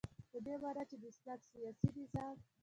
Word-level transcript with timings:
په 0.31 0.37
دی 0.45 0.53
معنا 0.61 0.83
چی 0.89 0.95
د 1.01 1.03
اسلام 1.11 1.39
سیاسی 1.51 1.87
نظام 1.99 2.35